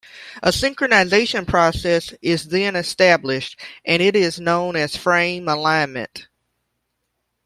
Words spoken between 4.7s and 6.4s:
as frame alignment.